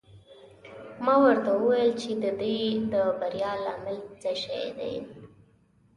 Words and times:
ما 1.05 1.15
ورته 1.25 1.49
وویل 1.53 1.91
چې 2.01 2.11
د 2.23 2.25
دې 2.41 2.57
د 2.93 2.95
بریا 3.19 3.53
لامل 3.63 3.99
څه 4.21 4.31
شی 4.43 4.65
دی. 4.79 4.93